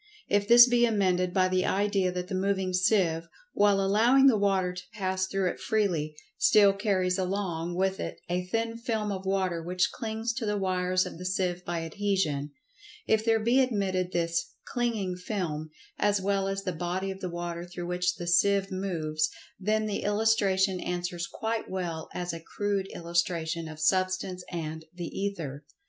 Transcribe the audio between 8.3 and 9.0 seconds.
thin